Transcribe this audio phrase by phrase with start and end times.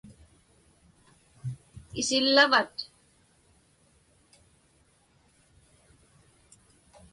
[2.01, 2.73] Isillavat?